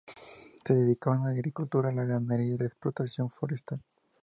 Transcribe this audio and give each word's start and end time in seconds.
Se 0.65 0.73
dedicaban 0.73 1.21
a 1.21 1.25
la 1.25 1.29
agricultura, 1.33 1.91
la 1.91 2.03
ganadería 2.05 2.55
y 2.55 2.57
la 2.57 2.65
explotación 2.65 3.29
forestal. 3.29 3.83